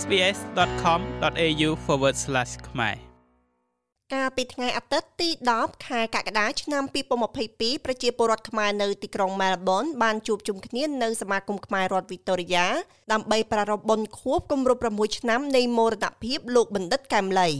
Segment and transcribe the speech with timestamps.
[0.00, 1.70] sbs.com.au/
[2.68, 2.96] ខ្មែរ
[4.14, 5.28] កាលពីថ្ងៃអាទិត្យទី
[5.58, 6.82] 10ខែកក្កដាឆ្នាំ
[7.34, 12.66] 2022ប្រជាពលរដ្ឋខ្មែរនៅទីក្រុងមែលប៊នបានជួបជុំគ្នានៅសមាគមខ្មែររដ្ឋវីតូរីយ៉ា
[13.12, 17.50] ដើម្បីប្រារព្ធបុណ្យខួបគម្រប់6ឆ្នាំនៃមរណភាពលោកបណ្ឌិតកែមលី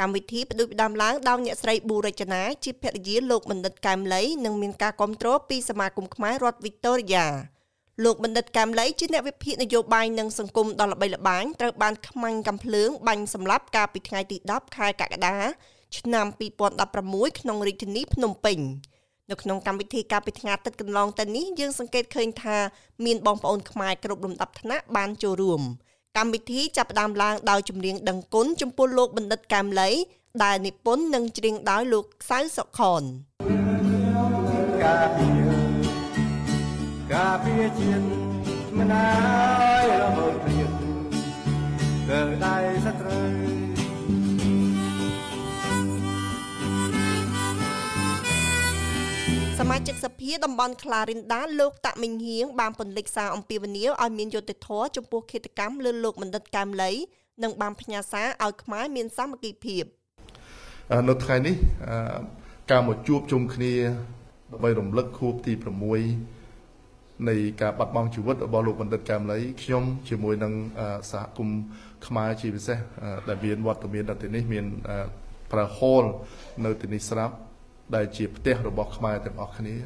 [0.00, 7.55] កម្មវិធីផ្ដួចផ្ដើមឡើងដោយអ្នកស្រីប៊ូរចនាជាភរិយាលោកបណ្ឌិតកែមលីនិងមានការគ្រប់គ្រងពីសមាគមខ្មែររដ្ឋវីតូរីយ៉ា
[8.04, 15.36] លោកបណ្ឌិតកែមលីជាអ្នកវិភាគនយោបាយនិងសង្គមដ៏ល្បីល្បាញត្រូវបានខ្មាញ់កំភ្លើងបាញ់សម្លាប់កាលពីថ្ងៃទី10ខែកក្កដា
[15.98, 16.26] ឆ្នាំ
[16.82, 18.58] 2016ក្នុងរាជធានីភ្នំពេញ
[19.30, 22.56] នៅក្នុងកម្មវិធីការពីថ្ងៃទឹកកន្លងទៅនេះយើងសង្កេតឃើញថា
[23.04, 25.62] មានបងប្អូនខ្មែរគ្រប់លំដាប់ថ្នាក់បានចូលរួម
[26.16, 29.90] កម្មវិធីចាប់ផ្ដើមឡើងដោយចម្រៀងដឹងគុណចំពោះលោកបណ្ឌិតកែមលី
[30.44, 35.35] ដែលនិពន្ធនិងច្រៀងដោយលោកសៅសុខនការពីការពី
[37.56, 38.04] ជាតិ
[38.78, 39.08] មិនអា
[39.84, 40.70] យរមើលព្រៀប
[42.08, 42.56] កើដៃ
[42.86, 43.30] សត្រូវ
[49.58, 56.92] សមាជិកសភាតំបន់ក្លារិនដាលោកតាក់មិញហៀងបានពន្លិចសារអំពាវនាវឲ្យមានយុត្តិធម៌ចំពោះឃាតកម្មលើលោកបណ្ឌិតកែមលី
[57.42, 59.84] និងបានផ្ញើសារឲ្យខ្មែរមានសាមគ្គីភាព
[61.08, 61.54] នៅថ្ងៃនេះ
[62.70, 63.72] ការមកជួបជុំគ្នា
[64.52, 66.35] ដើម្បីរំលឹកខួបទី6
[67.28, 70.52] នៃការបាត់បង់ជីវិតរបស់លោកបណ្ឌិតកែមលីខ្ញុំជាមួយនឹង
[71.10, 71.60] សហគមន៍
[72.06, 72.78] ខ្មែរជាពិសេស
[73.28, 74.64] ដែលមានវត្តមាននៅទីនេះមាន
[75.52, 76.04] ប្រើហូល
[76.64, 77.34] នៅទីនេះស្រាប់
[77.94, 79.76] ដែលជាផ្ទះរបស់ខ្មែរទាំងអស់គ្នា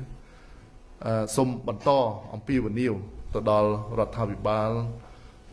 [1.37, 1.91] សូមបន្ត
[2.35, 2.95] អំពាវនាវ
[3.35, 4.71] ទៅដល់រដ្ឋាភិបាល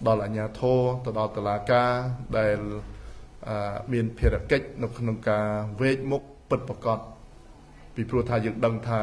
[0.08, 1.92] ដល់អាជ្ញាធរទៅដល់តុលាការ
[2.38, 2.60] ដែល
[3.94, 5.48] មានភារកិច្ចនៅក្នុងការ
[5.82, 7.00] វេកមុខពិតប្រកប
[7.96, 9.02] ពីព្រោះថាយើងដឹងថា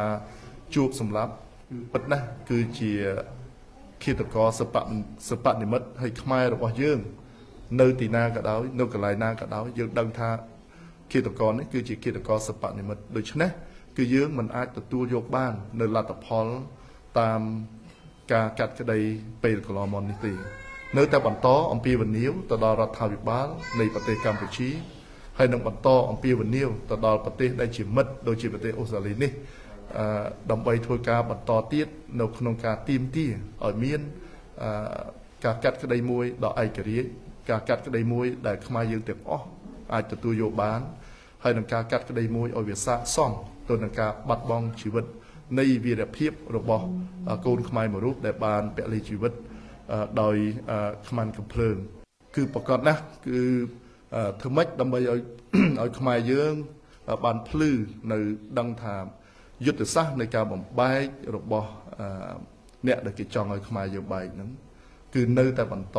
[0.75, 1.33] ជួបសម្រាប់
[1.93, 2.93] ពិតណាស់គឺជា
[4.03, 4.77] ឃាតករសព
[5.29, 6.99] សពនិមិត្តហើយខ្មែររបស់យើង
[7.81, 10.31] នៅទីណាក៏ដោយ នៅកន្លែងណាក៏ដោយយើងដឹងថា
[11.13, 13.51] ឃាតករនេះគឺជាឃាតករសពនិមិត្តដូច្នេះ
[13.97, 16.47] គឺយើងមិនអាចទទួលយកបាន នៅលទ្ធផល
[17.19, 17.41] តាម
[18.33, 18.99] ការកាត់ក្តី
[19.43, 20.33] ពេលកន្លងមកនេះទេ
[20.97, 23.49] នៅតែបន្តអំពាវនាវទៅដល់រដ្ឋាភិបាល
[23.81, 24.71] នៃប្រទេសកម្ពុជា
[25.39, 29.64] ហើយនឹងបន្តអំពាវនាវទៅដល់ប្រទេសដែលជាមិត្តដូចជាប្រទេសអូស្ត្រាលីនេះអឺ
[30.51, 31.89] ដើម្បីធ្វើការបន្តទៀត
[32.21, 33.27] នៅក្នុងការទៀមទា
[33.65, 34.01] ឲ្យមាន
[34.63, 34.71] អឺ
[35.45, 37.09] ការកាត់ក្តីមួយដ៏ឯករាជ្យ
[37.51, 39.47] ការកាត់ក្តីមួយដែលខ្មែរយើងទាំងអស់
[39.93, 40.81] អាចទទួលយកបាន
[41.45, 43.33] ហើយនឹងការកាត់ក្តីមួយឲ្យវាស័ក្តិសម
[43.69, 45.05] ទៅនឹងការបាត់បង់ជីវិត
[45.59, 46.85] នៃវីរភាពរបស់
[47.47, 49.33] កូនខ្មែរមួយរូបដែលបានពលីជីវិត
[50.23, 50.37] ដោយ
[51.09, 51.77] ខ្មាន់កំភ្លើង
[52.35, 53.41] គឺប្រកាសណាស់គឺ
[54.41, 55.21] ធ្វើម៉េចដើម្បីឲ្យ
[55.81, 56.55] ឲ្យខ្មែរយើង
[57.25, 57.71] បានភ្លឺ
[58.13, 58.19] នៅ
[58.59, 58.97] ដឹងថា
[59.65, 61.05] យុទ្ធសាស្ត្រនៃការបំបែក
[61.37, 61.69] របស់
[62.87, 64.51] អ្នកដែលគេចង់ឲ្យខ្មែរយើងបែកហ្នឹង
[65.15, 65.99] គឺនៅតែបន្ត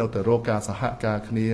[0.00, 1.46] នៅតែរកការសហការគ្នា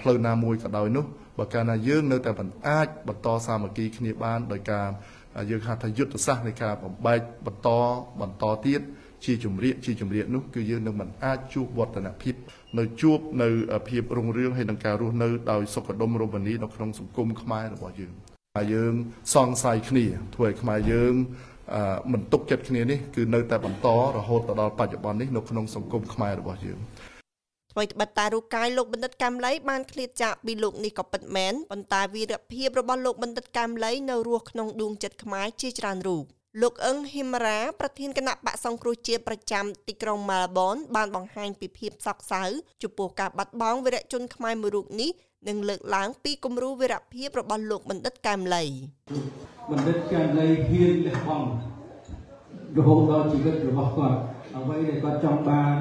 [0.00, 1.04] ផ្លូវណាមួយក៏ដោយនោះ
[1.38, 4.88] បើកាលណាយើងនៅតែមិនអាចបន្តសាមគ្គីគ្នាបានដោយការ
[5.50, 7.68] យើងហៅថាយុទ្ធសាស្ត្រនៃការបំបែកបន្ត
[8.20, 8.80] បន្តទៀត
[9.24, 12.34] ជាជំរាកជាជំរាកនោះគឺយើងនឹងមិនអាចជួបវឌ្ឍនភាព
[12.78, 13.48] នៅជួបនៅ
[13.88, 18.94] ភាពរុងរឿងហើយនឹងការរស់នៅដោយសុខដុមរមនានៅក្នុងសង្គមខ្មែររបស់យើង ហើយយើង
[19.34, 20.04] សង្ស័យគ្នា
[20.34, 21.14] ធ្វើឲ្យខ្មែរយើង
[22.12, 26.78] មិនទុកចិត្តគ្នានេះគឺនៅតែបន្តរហូតទៅដល់បច្ចុប្បន្ននេះនៅក្នុងសង្គមខ្មែររបស់យើង
[27.72, 36.24] អ្វីត្បិតតែរូបកាយលោកបណ្ឌិតកែមលីបានឃ្លាតចាកពីលោកនេះក៏ពិតមែនប៉ុន្តែវីរភាពរបស់លោកបណ្ឌិតកែមលីនៅរស់ក្នុងដួងចិត្តខ្មែរជាច្រើនរូប
[36.62, 42.42] លោកអឹងហ៊ីមរ៉ាប្រធានគណៈបកសង្គ្រោះជាតិប្រចាំទីក្រុងម៉ាល់ប៊នបានបង្ហាញពីភាពសោកសៅ
[42.82, 45.10] ចំពោះការបាត់បង់វីរជនខ្មែរមួយរូបនេះ
[45.48, 48.64] និងលើកឡើងពីគំរូវីរភាពរបស់លោកបណ្ឌិតកែមលី
[49.70, 51.48] បណ្ឌិតកែមលីហ៊ានលះបង់
[52.76, 54.18] រហូតដល់ជីវិតរបស់គាត់
[54.56, 55.74] អ្វីដែលគាត់ចង់បាន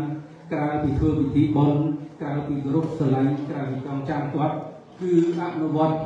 [0.54, 1.80] ក្រៅពីធ្វើពិធីបុណ្យ
[2.22, 4.56] ក្រៅពីគោរពស្រឡាញ់ក្រៅពីចងចាំគាត់
[5.02, 5.98] គឺអនុវត្ត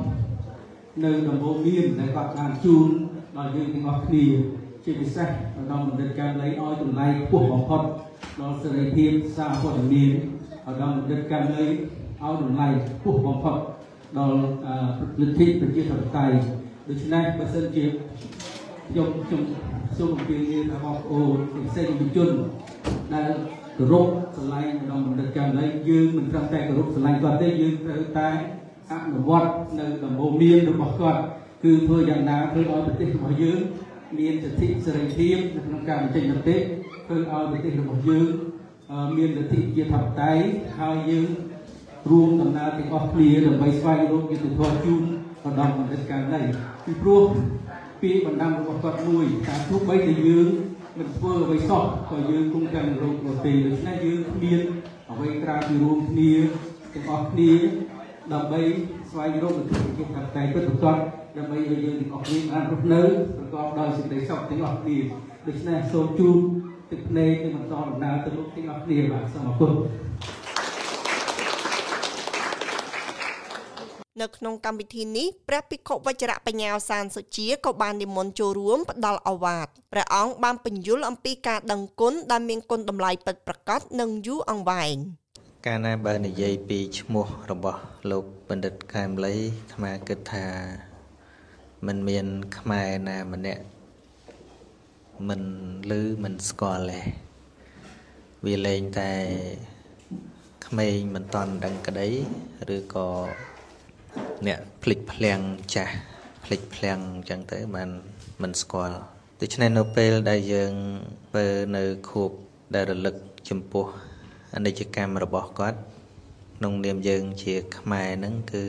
[1.04, 2.88] នៅដំបូងមានដែលគាត់បានជូន
[3.38, 4.26] ដល់យើងទាំងអស់គ្នា
[4.84, 5.28] ជាពិសេស
[5.72, 7.82] ដល់បណ្ឌិតកាមលីឲ្យតម្លៃខ្ពស់បំផុត
[8.42, 10.12] ដល់សេរីភាពសារព័ត៌មាន
[10.82, 11.68] ដល់បណ្ឌិតកាមលី
[12.24, 13.58] ឲ្យតម្លៃខ្ពស់បំផុត
[14.18, 14.36] ដល់
[15.22, 16.38] លទ្ធិប្រជាធិបតេយ្យ
[16.90, 17.86] ដូច្នេះបើសិនជា
[18.90, 19.42] ខ្ញុំខ្ញុំ
[19.98, 21.38] សូមអំពាវនាវដល់បងប្អូន
[21.70, 22.30] ផ្សេងៗជន
[23.16, 23.32] ដែល
[23.78, 28.30] គោរពស្រឡាញ់ម្ដងបណ្ឌិតកម្មលៃយើងមិនត្រឹមតែគោរពស្រឡាញ់គាត់ទេយើងត្រូវតែ
[28.92, 31.20] អនុវត្តនៅដំបូន្មានរបស់គាត់
[31.64, 33.60] គឺធ្វើយ៉ាងណាធ្វើឲ្យប្រទេសរបស់យើង
[34.20, 36.58] មានសិទ្ធិសេរីភាពនៅក្នុងការបញ្ចេញមតិ
[37.06, 38.28] ធ្វើឲ្យប្រទេសរបស់យើង
[39.18, 40.44] មានលទ្ធិជាធិបតេយ្យ
[40.80, 41.28] ហើយយើង
[42.10, 45.02] រួមដំណើរទាំងអស់គ្នាដើម្បីស្វែងរកយុត្តិធម៌ជូន
[45.46, 46.42] ម្ដងបណ្ឌិតកម្មលៃ
[46.86, 47.24] ពីព្រោះ
[48.02, 50.48] ពីបណ្ដាំរបស់គាត់មួយថាទោះបីតែយើង
[50.98, 54.62] មិនធ្វើអ្វីសោះក៏យើងគង់តែរោគរទេដូច្នេះយើងគ្មាន
[55.12, 56.32] អ្វីក្រៅពីរួមគ្នា
[56.94, 57.52] ទាំងអស់គ្នា
[58.34, 58.62] ដើម្បី
[59.10, 60.98] ស្វែងរកលទ្ធិប្រជាធិបតេយ្យពិតប្រាកដ
[61.38, 63.02] ដើម្បីឲ្យយើងទាំងអស់គ្នាបានរស់នៅ
[63.38, 64.98] ប្រកបដោយសេចក្តីសុខទាំងអស់គ្នា
[65.48, 66.38] ដូច្នេះសូមជូន
[66.92, 69.72] ទឹកភ្នែកនិងបន្តដំណើរទៅលោកទាំងអស់គ្នាបាទសូមអរគុណ
[74.22, 84.96] នៅក្នុងកម្មវិធីនេះព្រះភិក្ខុវជ្រៈបញ្ញាសានសុជាក៏បាននិមន្តចូលរួមផ្ដល់អវាទព្រះអង្គបានបញ្យល់អំពីការដឹងគុណដែលមានគុណតម្លៃពិតប្រាកដនិងយូរអង្វែង
[85.66, 87.82] កាលណាបើនិយាយពីឈ្មោះរបស់
[88.12, 90.46] លោកបណ្ឌិតកែមលីអាត្មាគិតថា
[91.86, 92.26] มันមាន
[92.58, 93.64] ខ្មែរណាម្នាក់
[95.28, 95.42] មិន
[95.90, 95.92] ឮ
[96.24, 97.02] មិនស្គាល់ទេ
[98.46, 99.12] វាលែងតែ
[100.66, 102.08] ក្មេងមិនតន់ដឹងក្តី
[102.76, 103.08] ឬក៏
[104.48, 105.40] អ្នកភ្លេចភ្លាំង
[105.76, 105.94] ចាស់
[106.44, 107.90] ភ្លេចភ្លាំងអញ្ចឹងទៅបាន
[108.42, 108.98] មិនស្គាល់
[109.42, 110.74] ដូច្នេះនៅពេលដែលយើង
[111.36, 111.48] បើ
[111.78, 112.32] នៅខួប
[112.76, 113.16] ដែលរលឹក
[113.50, 113.86] ចំពោះ
[114.56, 115.80] អនិច្ចកម្មរបស់គាត់
[116.58, 118.66] ក្នុងនាមយើងជាខ្មែរហ្នឹងគឺ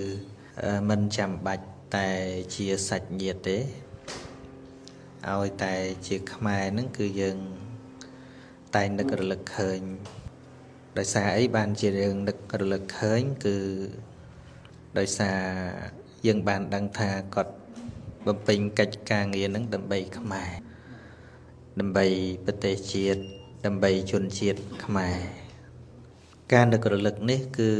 [0.91, 1.67] មិនចាំបាច់
[1.97, 2.11] តែ
[2.55, 3.59] ជាសាច់ញាតិទេ
[5.31, 5.75] ឲ្យតែ
[6.07, 7.39] ជាខ្មែរហ្នឹងគឺយើង
[8.75, 9.81] តែនឹករលឹកឃើញ
[10.99, 13.57] ដោយសារអីបានជារឿងនឹករលឹកឃើញគឺ
[14.99, 15.39] ដោយសារ
[16.27, 17.53] យើងបានដឹងថាគាត់
[18.27, 20.51] បំពេញកិច្ចការងារនឹងដើម្បីខ្មែរ
[21.81, 22.07] ដើម្បី
[22.45, 23.21] ប្រទេសជាតិ
[23.67, 25.19] ដើម្បីជនជាតិខ្មែរ
[26.53, 27.71] ការនឹករលឹកនេះគឺ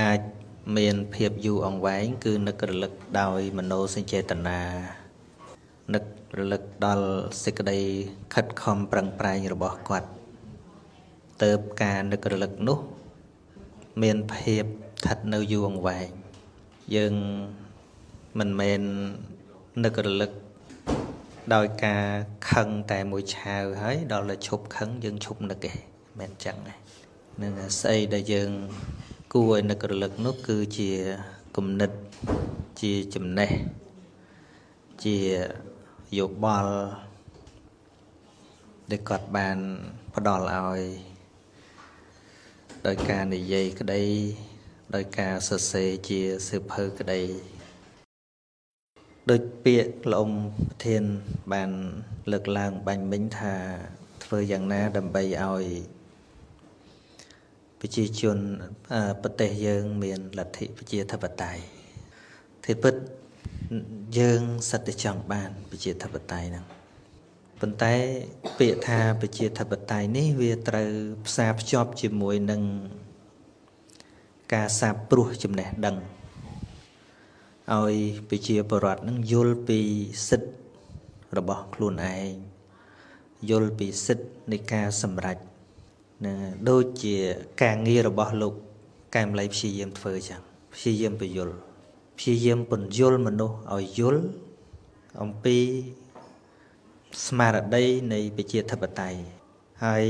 [0.00, 0.20] អាច
[0.76, 4.60] មានភាពយូរអង្វែងគឺនឹករលឹកដោយមโนសញ្ចេតនា
[5.94, 6.04] នឹក
[6.38, 7.08] រលឹកដល់
[7.44, 7.80] សេចក្តី
[8.34, 10.08] ខិតខំប្រឹងប្រែងរបស់គាត់
[11.42, 11.50] ទៅ
[11.82, 12.78] ការនឹករលឹកនោះ
[14.02, 16.08] មានភាពស្ថិតនៅយូរអង្វែង
[16.94, 17.14] យើង
[18.38, 18.80] មិនមែន
[19.84, 20.30] នឹករលឹក
[21.54, 22.04] ដោយការ
[22.50, 25.78] ខឹងតែមួយឆាវហើយដល់តែឈប់ខឹងយើងឈប់នឹកឯង
[26.20, 26.74] មិនចឹងទេ
[27.42, 28.50] នឹងស្អីដែលយើង
[29.32, 30.90] គួរឲ្យនឹករលឹកនោះគឺជា
[31.56, 31.90] គំនិត
[32.80, 33.50] ជាចំណេះ
[35.04, 35.16] ជា
[36.18, 36.74] យោបល់
[38.90, 39.58] ដែលគាត់បាន
[40.14, 41.13] ផ្ដល់ឲ្យ
[42.88, 44.02] ដោយការនិយាយក្តី
[44.94, 47.20] ដោយការសរសេរជាសៀវភៅក្តី
[49.30, 50.30] ដោយពាក្យលំ
[50.68, 51.04] ប្រធាន
[51.52, 51.70] បាន
[52.32, 53.54] លើកឡើងបាញ់មិញថា
[54.24, 55.64] ធ្វើយ៉ាងណាដើម្បីឲ្យ
[57.80, 58.38] ប្រជាជន
[59.22, 61.62] ប្រទេសយើងមានលទ្ធិប្រជាធិបតេយ្យ
[62.64, 62.94] ទីពិត
[64.18, 64.40] យើង
[64.70, 66.83] សិតតែចង់បានប្រជាធិបតេយ្យហ្នឹង
[67.60, 67.94] ប៉ុន្តែ
[68.58, 70.90] ពាក្យថាប្រជាធិបតេយ្យនេះវាត្រូវ
[71.26, 72.62] ផ្សារភ្ជាប់ជាមួយនឹង
[74.54, 75.96] ការសាបព្រោះចំណេះដឹង
[77.72, 77.94] ឲ្យ
[78.28, 79.80] ប្រជាពលរដ្ឋនឹងយល់ពី
[80.28, 80.52] សិទ្ធិ
[81.38, 82.32] របស់ខ្លួនឯង
[83.50, 85.38] យល់ពីសិទ្ធិនៃការសម្រេច
[86.24, 86.34] ណា
[86.68, 87.16] ដូចជា
[87.62, 88.54] ការងាររបស់លោក
[89.14, 90.40] កែមលៃព្យាយាមធ្វើចឹង
[90.74, 91.56] ព្យាយាមបញ្យល់
[92.18, 94.22] ព្យាយាមពន្យល់មនុស្សឲ្យយល់
[95.22, 95.56] អំពី
[97.22, 99.18] ស្មារតីនៃប្រជាធិបតេយ្យ
[99.84, 100.06] ហើយ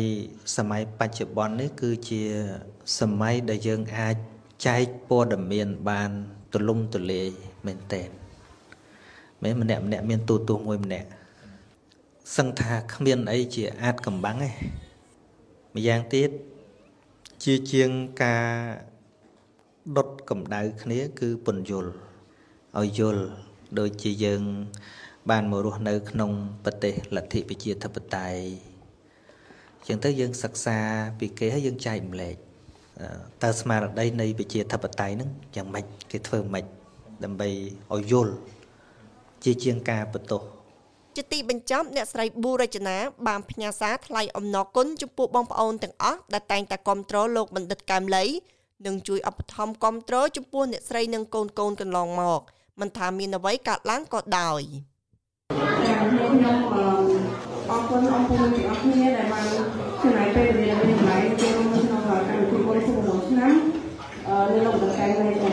[0.56, 2.22] សម័យបច្ចុប្បន្ននេះគឺជា
[3.00, 4.16] សម័យដែលយើងអាច
[4.66, 6.10] ចែកព័ត៌មានបាន
[6.52, 7.28] ទូលំទូលាយ
[7.66, 8.02] មែនតើ
[9.42, 11.08] មិនម្នាក់ម្នាក់មានទូទស្សន៍មួយម្នាក់
[12.36, 14.50] សឹងថាគ្មានអីជាអាចកំបាំងទេ
[15.74, 16.30] ម្យ៉ាងទៀត
[17.44, 17.90] ជាជាង
[18.22, 18.46] ការ
[19.96, 21.92] ដុតកម្ដៅគ្នាគឺពន្យល់
[22.78, 23.24] ឲ្យយល់
[23.78, 24.42] ដូចជាយើង
[25.30, 26.30] បានមករស់នៅក្នុង
[26.64, 28.74] ប្រទេសលទ្ធិប្រជាធិបតេយ្យ
[29.86, 30.78] ចឹងទៅយើងសិក្សា
[31.18, 32.36] ពីគេហើយយើងចែកម្លែក
[33.42, 36.64] តើស្មារតីនៃប្រជាធិបតេយ្យហ្នឹងយ៉ាងម៉េចគេធ្វើម៉េច
[37.24, 37.48] ដើម្បី
[37.94, 38.34] ឲ្យយល់
[39.44, 40.42] ជាជាងការបន្ទោស
[41.16, 48.24] ជាទីបញ្ចប់អ្នកស្រីប៊ូរចនាបានផ្ញើសារថ្លែងអំណរគុណចំពោះបងប្អូនទាំងអស់ដែលតែងតែគ្រប់គ្រងលោកបណ្ឌិតកែមលី
[48.86, 52.40] និងជួយឧបត្ថម្ភគ្រប់គ្រងចំពោះអ្នកស្រីនិងកូនកូនកន្លងមក
[52.80, 54.62] មិនថាមានអ្វីកើតឡើងក៏ដោយ
[55.50, 57.12] ខ្ញុំអរគុណ
[57.70, 58.24] អរគុណទាំង
[58.68, 59.46] អស់គ្នាដែលបាន
[60.02, 63.54] ចំណាយពេលវេលាពីកន្លែងចូលក្នុងកម្មវិធីបុណ្យ16ឆ្នាំ
[64.50, 65.52] នៅលោកដង្កែនេះចា៎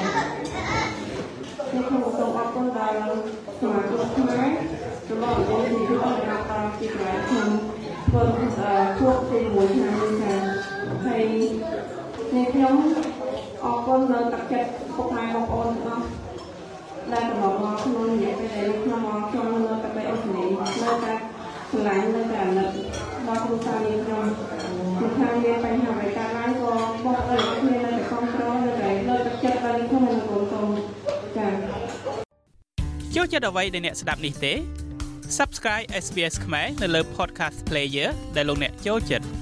[1.67, 2.99] ខ្ញុំសូមសូមអរគុណដល់
[3.59, 4.49] សមាជិកខ្មែរ
[5.07, 7.49] សម្រាប់វិធីទីអរណាតាមទីកន្លែងខ្ញុំ
[8.07, 8.23] ធ្វើ
[8.99, 10.39] ជួបទី1ឆ្នាំនេះចា៎
[11.05, 11.23] ហើយ
[12.33, 12.75] នេះខ្ញុំ
[13.63, 15.70] អរគុណដល់ទឹកចិត្តពុកម៉ែបងប្អូនទាំងអស់
[17.13, 21.13] ដែលកន្លងមកក្នុងរយៈពេលដែលខ្ញុំមកខ្ញុំនៅតែបីអូស្ត្រាលីនៅតែ
[21.71, 22.69] ឆ្លាញ់នៅតែអាណិត
[23.27, 24.23] ដល់គ្រួសារនេះខ្ញុំ
[25.01, 26.73] មិនថាមានបញ្ហាអ្វីកើតឡើងក៏
[27.05, 30.69] បងប្អូនគ្នានៅតែគ្រប់គ្រងនៅតែលើកទឹកចិត្តដល់ខ្ញុំនិងកូនកូន
[31.37, 31.53] ចា៎
[33.15, 34.53] ចូលចិត្តអ្វីដែលអ្នកស្ដាប់នេះទេ
[35.37, 39.40] Subscribe SBS ខ្មែរនៅលើ Podcast Player ដែលលោកអ្នកចូលចិត្ត